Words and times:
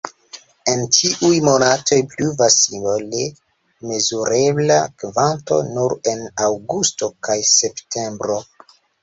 En 0.71 0.79
ĉiuj 0.99 1.33
monatoj 1.47 1.99
pluvas 2.13 2.55
simbole, 2.61 3.19
mezurebla 3.91 4.79
kvanto 5.05 5.59
nur 5.77 5.95
en 6.15 6.27
aŭgusto 6.49 7.13
kaj 7.29 7.39
septembro. 7.53 8.41